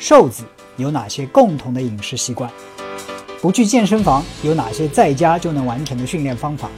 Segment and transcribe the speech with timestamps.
[0.00, 0.44] 瘦子
[0.78, 2.50] 有哪些共同的饮食习惯？
[3.42, 6.70] 不去健身房有哪些在家就能完成的训练方法？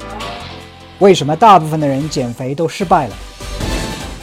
[0.98, 3.14] 为什么大部分的人减肥都失败了？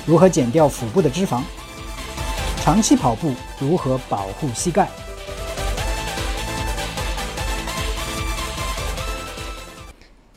[0.06, 1.42] 如何减掉腹部的脂肪？
[2.60, 4.86] 长期跑步如何保护膝盖？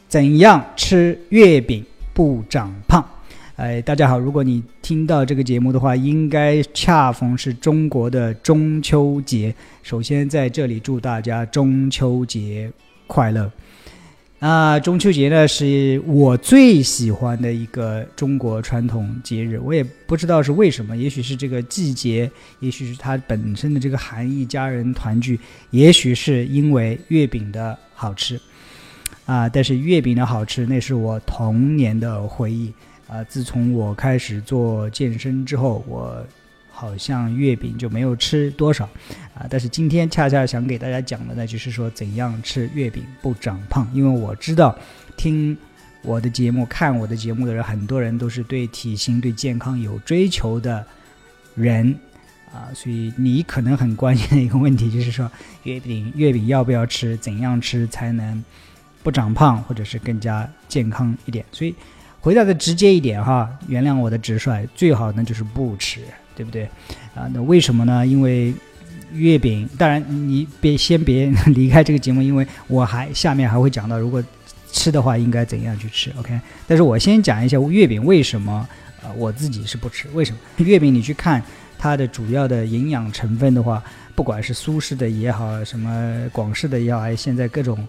[0.06, 1.84] 怎样吃月饼
[2.14, 3.04] 不长胖？
[3.56, 4.18] 哎，大家好！
[4.18, 9.54] 如果你听到这个节目的话，应该恰逢是中国的中秋节。
[9.82, 12.72] 首先在这里祝大家中秋节
[13.06, 13.52] 快乐。
[14.38, 19.60] 啊，中秋节呢是我最喜欢的一个中国传统节日。
[19.62, 22.28] 我也不知道是为什么，也许是这个季节，
[22.60, 25.38] 也许是它本身的这个含义，家人团聚，
[25.70, 28.40] 也许是因为月饼的好吃。
[29.26, 32.72] 啊，但是月饼的好吃，那是我童年的回忆。
[33.12, 36.26] 啊，自从我开始做健身之后，我
[36.70, 38.86] 好像月饼就没有吃多少
[39.34, 39.44] 啊。
[39.50, 43.86] 但是今天恰恰想给大家讲的呢，就是说怎样吃月饼不长胖。
[43.92, 44.74] 因为我知道
[45.14, 45.54] 听
[46.00, 50.82] 我的节目、看我的节目的人，很多人都是对体型、对健康有追求的
[51.54, 51.94] 人
[52.50, 55.30] 啊，所以你可能很关心的一个问题就是说，
[55.64, 57.14] 月饼月饼要不要吃？
[57.18, 58.42] 怎样吃才能
[59.02, 61.44] 不长胖，或者是更加健康一点？
[61.52, 61.74] 所以。
[62.22, 66.00] 回答的直接一点哈，原谅我的直率，最好呢就是不吃，
[66.36, 66.62] 对不对？
[67.16, 68.06] 啊，那为什么呢？
[68.06, 68.54] 因为
[69.12, 74.22] 月饼，当然你别先别离开这个节目，因为我还下面还会讲到，如果
[74.70, 76.40] 吃的话应该怎样去吃，OK？
[76.64, 78.68] 但是我先讲一下月饼为什么，
[79.02, 80.38] 呃，我自己是不吃，为什么？
[80.64, 81.42] 月饼你去看
[81.76, 83.82] 它的主要的营养成分的话，
[84.14, 87.84] 不管是苏式的也好，什么广式的也好，还现在各种。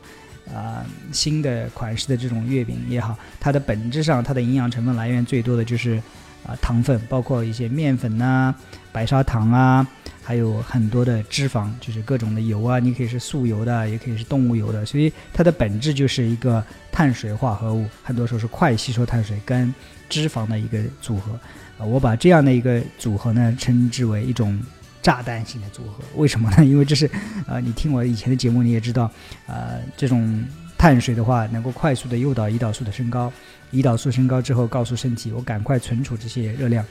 [0.52, 6.02] 啊，新的款式的这种月饼也好，它的本质上它的营养成分来源最多的就是
[6.46, 8.54] 啊糖分，包括一些面粉呐、
[8.92, 9.88] 白砂糖啊，
[10.22, 19.74] 还有很多的脂肪，就是各种的油啊，你可以是素油的，也可以是动物油的，所以它的本质就是一个碳水化合物，很多时候是快吸收碳水跟
[20.10, 21.32] 脂肪的一个组合。
[21.78, 24.62] 啊，我把这样的一个组合呢，称之为一种。
[25.04, 26.64] 炸弹性的组合，为什么呢？
[26.66, 27.08] 因为这是，
[27.46, 29.12] 呃，你听我以前的节目，你也知道，
[29.46, 30.44] 呃，这种
[30.78, 33.32] 碳水的话，能够快速的诱导胰岛素的升高，
[33.74, 36.86] 胰岛素升高之后，告诉身体，我赶快存储这些热量，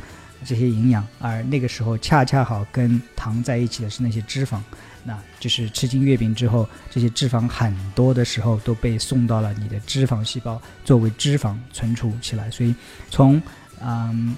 [0.45, 4.61] 这些营养，而那个时候恰恰好跟糖在一起的是那些脂肪，
[5.05, 12.51] 那就是吃进月饼之后，这些脂肪很多的时候都被送到了你的脂肪细胞，作为脂肪存储起来。
[12.51, 12.75] 所以
[13.09, 13.43] 从
[13.83, 14.37] 嗯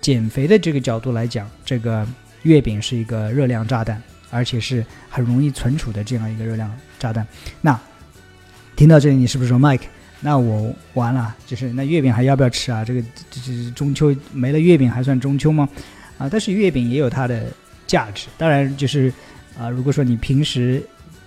[0.00, 2.08] 减肥的这个角度来讲，这个。
[2.44, 4.00] 月饼是一个热量炸弹，
[4.30, 7.26] 而且是很容易存储的这样一个热量炸弹。
[7.60, 7.78] 那
[8.76, 9.82] 听到这里，你是不是说，Mike？
[10.20, 12.84] 那我完了，就是那月饼还要不要吃啊？
[12.84, 15.68] 这个这这中秋没了月饼还算中秋吗？
[16.16, 17.46] 啊，但是月饼也有它的
[17.86, 18.28] 价值。
[18.38, 19.12] 当然，就是
[19.58, 20.82] 啊，如果说你平时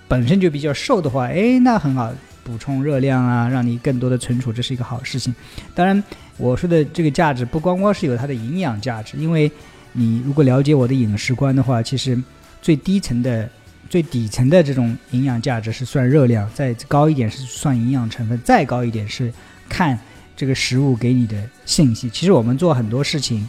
[0.07, 2.11] 本身就比较瘦的话，哎，那很好，
[2.43, 5.33] 补充热量啊，让你更多的存储，这是一个好事情。
[5.73, 6.03] 当然，
[6.37, 9.51] 我说的这个价值不光光是有它的营养价值，因为。
[9.93, 12.21] 你如果了解我的饮食观的话，其实
[12.61, 13.49] 最低层的、
[13.89, 19.33] 最底层的这种营养价值是算热量，再高一点是算营养成分，再高一点是
[19.67, 19.97] 看
[20.35, 22.09] 这个食物给你的信息。
[22.09, 23.47] 其实我们做很多事情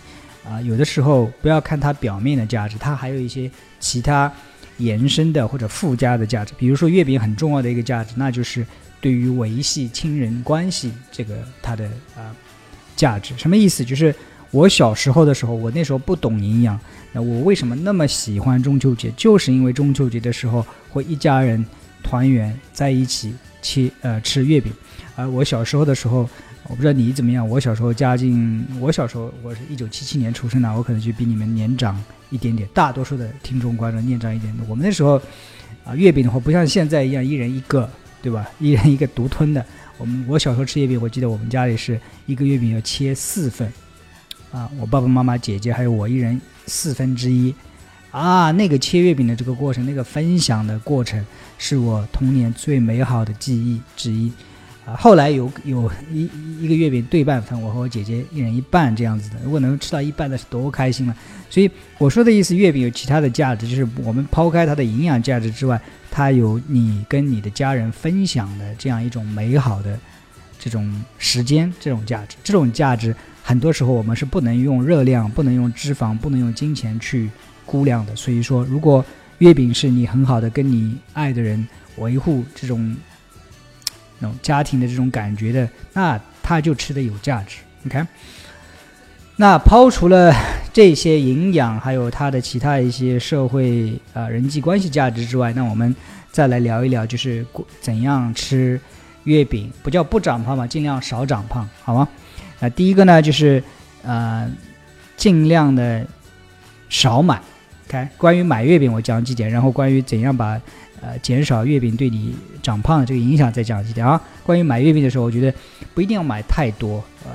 [0.49, 4.32] 啊，有的时候不要看它表面的价值，它还有一些其他
[4.78, 6.55] 延伸的或者附加的价值。
[6.56, 8.65] 比如说月饼很重要的一个价值，那就是
[9.00, 11.84] 对于维系亲人关系这个它的
[12.16, 12.34] 啊
[12.97, 13.37] 价值。
[13.37, 13.84] 什么意思？
[13.84, 14.15] 就是。
[14.50, 16.78] 我小时候的时候，我那时候不懂营养。
[17.12, 19.12] 那我为什么那么喜欢中秋节？
[19.16, 21.64] 就是因为中秋节的时候会一家人
[22.03, 24.72] 团圆在一起切呃吃月饼。
[25.16, 26.28] 而我小时候的时候，
[26.64, 27.47] 我不知道你怎么样。
[27.47, 32.69] 我小时候家境，我小时候我是一九七七年出生的，我可能就比你们年长一点点。
[32.72, 34.62] 大多数的听众观众年长一点的。
[34.69, 35.20] 我们那时候
[35.84, 37.88] 啊，月饼的话不像现在一样一人一个，
[38.22, 38.48] 对吧？
[38.58, 39.64] 一人一个独吞的。
[39.98, 43.70] 我们我小时候吃月饼，我记得我们家里是一个月饼要切四份。
[44.50, 47.55] 啊，我爸爸妈妈、姐姐还有我一人四分之一，
[48.11, 51.25] 啊，那个切月饼的这个过程，那个分享的过程，
[51.58, 54.32] 是我童年最美好的记忆之一。
[54.87, 61.14] 啊，后来有有一一个月饼对半分，我和我姐姐一人一半这样子的，如果能吃到一半，那是多开心了。
[61.50, 65.78] 所以我说的意思，月饼有其他的价值，就是我们抛开它的营养价值之外，
[66.11, 69.99] 它有你跟你的家人分享的这样一种美好的
[70.58, 73.14] 这种时间，这种价值，这种价值。
[73.43, 77.31] 很多时候我们是不能用热量、不能用脂肪、不能用金钱去
[77.64, 78.14] 估量的。
[78.14, 79.05] 所以说，如果
[79.38, 81.66] 月饼是你很好的跟你爱的人
[81.96, 82.94] 维护这种
[84.19, 87.58] 那种家庭的这种感觉的，那他就吃的有价值。
[87.82, 88.06] 你看，
[89.37, 90.34] 那抛除了
[90.72, 95.94] 这些营养还有它的其他一些社会啊人际关系价值之外，那我们
[96.31, 97.46] 再来聊一聊，就是
[97.81, 98.78] 怎样吃
[99.25, 102.09] 月饼，不叫不长胖嘛，尽量少长胖，好吗？
[102.61, 103.62] 啊，第一个呢，就是
[104.03, 104.50] 呃，
[105.17, 106.06] 尽量的
[106.88, 107.41] 少买。
[107.87, 110.61] 看，关于买月饼我讲几点，然后关于怎样把。
[111.00, 114.20] 呃，减少月饼对你长胖的这个影响，再讲几点啊。
[114.43, 115.55] 关于买月饼的时候，我觉得
[115.94, 117.31] 不一定要买太多啊。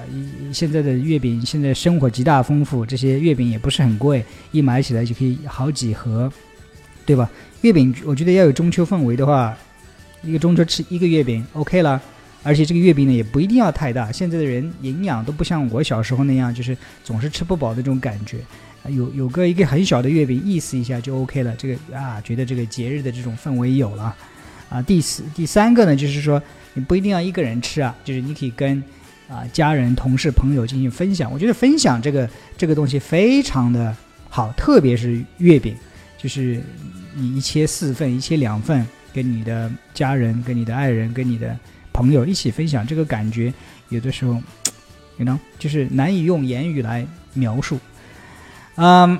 [0.51, 4.21] 现在的月饼，现在生活极大丰富，这些月饼也不是很贵，
[4.51, 6.29] 一买起来就可以好几盒，
[7.05, 7.29] 对吧？
[7.61, 9.57] 月饼，我觉得要有中秋氛围的话，
[10.23, 12.01] 一个中秋吃一个月饼 OK 了。
[12.45, 14.11] 而且这个月饼呢，也不一定要太大。
[14.11, 18.39] 现在的人营养都不像我小时候那样，就是总是吃不饱的这种感觉。
[18.89, 21.55] 有有个一个很小的月饼，意思一下就 OK 了。
[21.57, 24.13] 这个啊，觉得这个节日的这种氛围有了
[24.67, 24.81] 啊。
[24.81, 26.41] 第四、第三个呢，就是说
[26.73, 28.83] 你不一定要一个人吃啊，就是你可以跟
[29.29, 31.31] 啊家人、同事、朋友进行分享。
[31.31, 33.95] 我觉得分享这个这个东西非常的
[34.27, 35.77] 好，特别是月饼，
[36.17, 36.61] 就是
[37.15, 41.57] 你一切四份，一切两份，跟你的家人、跟你的爱人、跟你的
[41.91, 43.53] 朋友一起分享，这个感觉
[43.89, 44.41] 有的时候，
[45.17, 47.77] 你呢，就是难以用言语来描述。
[48.75, 49.19] 嗯，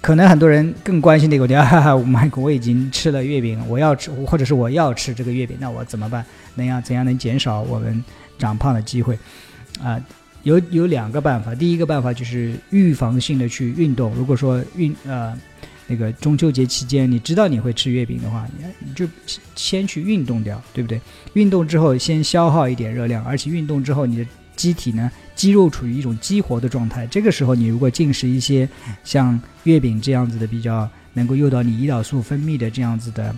[0.00, 6.24] 可能很多人更关心的一个问题啊，麦克，我已经吃了月饼，我要吃，或者是我要吃这个月饼，那我怎么办？
[6.54, 8.04] 能样怎样能减少我们
[8.38, 9.18] 长胖的机会？
[9.82, 9.98] 啊，
[10.42, 14.14] 有有两个办法，第一个办法就是预防性的去运动。
[14.14, 15.34] 如果说运呃
[15.92, 18.46] 那个中秋节期间，你知道你会吃月饼的话，
[18.78, 19.06] 你就
[19.54, 20.98] 先去运动掉，对不对？
[21.34, 24.26] 运动之后先消耗一点热量，而且运动之后你的。
[24.54, 27.06] 机体呢，肌肉处于一种激活的状态。
[27.06, 28.68] 这个时候，你如果进食一些
[29.02, 33.34] 像月饼这样子的比较能够诱导你胰岛素分泌的这样子的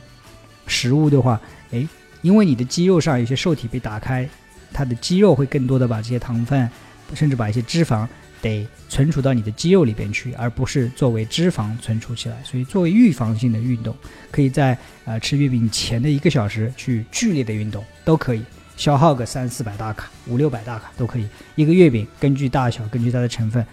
[0.66, 1.40] 食物的话，
[1.70, 1.86] 诶，
[2.20, 4.28] 因为你的肌肉上有些受体被打开，
[4.72, 6.68] 它的肌肉会更多的把这些糖分，
[7.14, 8.06] 甚至把一些脂肪
[8.44, 12.36] 得存储到你的肌肉里边去，而不是作为脂肪存储起来。
[12.44, 13.96] 所以，作为预防性的运动，
[14.30, 14.76] 可以在
[15.06, 18.42] 呃吃月饼前的一个小时去剧烈的运动，都可以。
[18.76, 21.26] 消耗个三四百大卡，五六百大卡都可以。
[21.54, 23.64] 一个月饼根据大小，根据它的成分，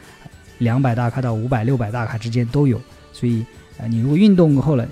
[0.59, 2.79] 两百大卡到五百、六百大卡之间都有。
[3.12, 3.45] 所以，
[3.77, 4.88] 呃，你如果运动后了，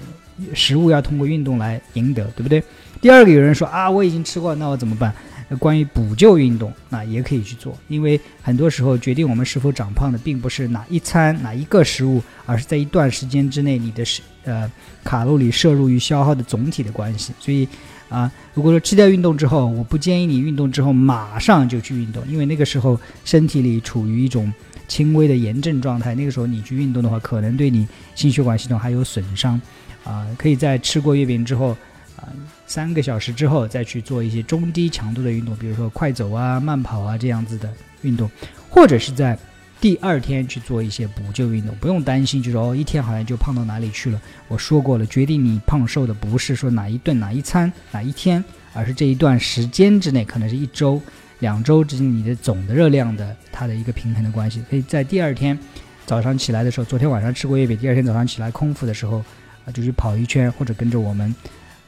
[0.53, 2.61] 食物要通过运动来赢得，对不对？
[2.99, 5.13] 第二个，有人说啊，我已经吃过，那我怎么办？
[5.57, 7.77] 关于补救运动，那也可以去做。
[7.87, 14.71] 因为很多时候决定我们是否长胖的，并不是哪一餐哪一个食物，而是在一段时间之内你的食呃
[15.03, 17.33] 卡路里摄入与消耗的总体的关系。
[17.39, 17.67] 所以。
[18.09, 24.51] 啊，如果说吃掉运动之后，我不建议你运动之后马上就去运动，因为那个时候身体里处于一种
[24.87, 29.61] 轻微的炎症状态，那个时候你去运动的话，可能对你心血管系统还有损伤。
[30.03, 31.77] 啊，可以在吃过月饼之后，
[32.19, 32.29] 啊，
[32.67, 37.71] 三个小时之后再去做一些中低强度的运动，比如说快走啊、慢跑啊这样子的
[38.01, 38.29] 运动，
[38.69, 39.37] 或者是在。
[39.81, 44.21] 第二天去做一些补救运动，不用担心，就说哦一天好像就胖到哪里去了。
[44.49, 48.43] 我说过了，决定你胖瘦的不是说哪一顿、哪一餐、哪一天，
[48.73, 51.01] 而是这一段时间之内，可能是一周、
[51.39, 54.61] 两周之间你的总的热量的它的一个平衡的关系。
[54.69, 55.57] 可以在第二天
[56.05, 59.23] 早上起来的时候，昨天晚上吃过月饼，第二天早上起来空腹的时候
[59.63, 61.33] 啊，就去跑一圈，或者跟着我们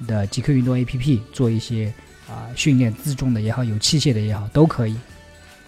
[0.08, 1.94] 的极客运动 APP 做一些
[2.28, 4.96] 啊训练，自重的也好，有器械的也好，都可以。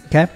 [0.08, 0.28] OK，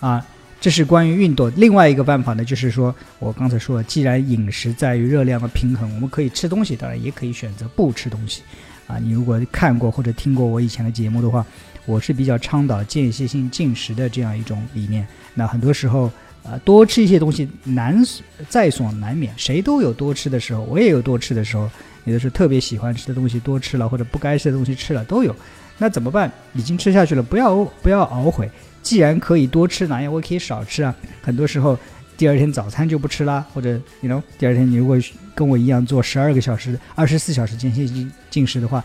[0.00, 0.26] 啊。
[0.62, 1.50] 这是关于运动。
[1.56, 8.42] 另外一个办法呢，就是说我刚才说了，既然饮食在于热量的平衡，我们可以吃东西，当然也可以选择不吃东西。
[8.86, 11.46] 啊，你如果看过或者听过我以前的节目的话，
[11.86, 15.08] 我是比较倡导间歇性进食的这样一种理念。
[15.32, 18.02] 那很多时候，呃，多吃一些东西难
[18.48, 21.70] 在所难免，谁都有多吃的时候，我也有多吃的时候。
[22.04, 25.36] 有的时候特别喜欢吃的东西多吃了，或者不该吃的东西吃了都有。
[25.76, 26.32] 那怎么办？
[26.54, 28.50] 已经吃下去了，不要不要懊悔。
[28.82, 30.94] 既然可以多吃，哪样我可以少吃啊？
[31.20, 31.78] 很多时候，
[32.16, 34.98] 第二天早餐就不吃啦，或者你 know，第二天你如果
[35.34, 38.82] 跟我一样做十二个小时、二十四小时间歇性进食的话，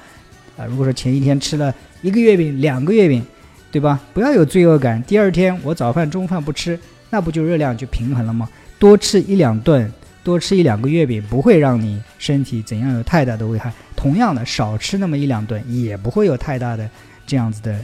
[0.57, 3.25] 啊，如果说前一天吃了一个月饼、两个月饼，
[3.71, 3.97] 对吧？
[4.13, 5.01] 不要有罪恶感。
[5.03, 6.77] 第二天我早饭、中饭不吃，
[7.15, 8.49] 那不就热量就平衡了吗？
[8.77, 9.89] 多吃一两顿，
[10.21, 13.71] 多吃一两个月饼，不会让你身体怎样有太大的危害。
[13.95, 16.89] 同样的，少吃那么一两顿，也不会有太大的
[17.25, 17.79] 这样子的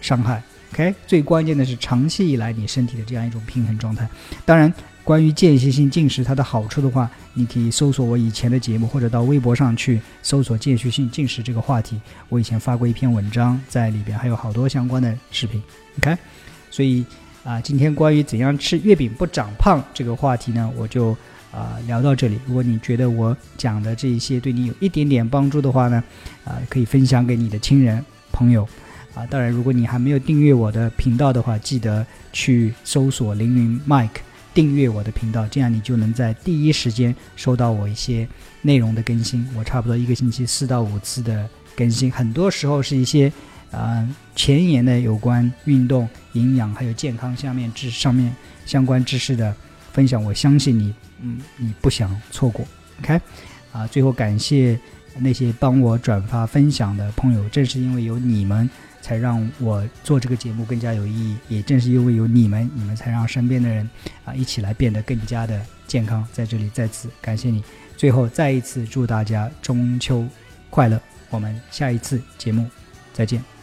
[0.00, 0.40] 伤害。
[0.72, 4.08] OK，最关键的是长期以来你身体的这样一种平衡状态。
[4.44, 12.00] 当然，关于间歇性进食它的好处的话，你可以搜索我以前的节目，或者到微博上去搜索间歇性进食这个话题。
[12.28, 15.60] 我以前发过一篇文章在里边，还有好多相关的视频。
[15.98, 16.16] OK，
[16.70, 17.04] 所以
[17.46, 21.16] 啊，今天关于怎样吃月饼不长胖这个话题呢，我就
[21.52, 22.40] 啊聊到这里。
[22.44, 26.02] 如果你觉得我讲的这一些对你有一点点帮助的话呢，
[26.44, 28.66] 啊，可以分享给你的亲人朋友。
[29.14, 34.18] 啊，当然，如果你还没有订阅我的频道的话，记得去搜索凌云 Mike，
[34.52, 38.26] 订阅我的频道，这样你就能在第一时间收到我一些
[38.62, 39.48] 内容的更新。
[39.56, 43.32] 我差不多一个星期四到五次的更新，很多时候是一些
[43.70, 49.54] 啊前沿的有关运动、营养还有健康下面知上面相关知识的
[49.92, 50.22] 分享。
[50.22, 52.66] 我相信你，嗯，你不想错过。
[53.00, 53.20] OK，
[53.72, 54.78] 啊，最后感谢
[55.18, 58.68] 那些帮我转发分享的朋友，正是因为有你们。
[59.02, 63.88] 才让我做这个节目更加有意义，也正是因为有你们，你们才让身边的人
[64.24, 66.26] 啊一起来变得更加的健康。
[66.32, 67.62] 在这里再次感谢你，
[67.96, 70.26] 最后再一次祝大家中秋
[70.70, 71.00] 快乐！
[71.30, 72.68] 我们下一次节目
[73.12, 73.55] 再见。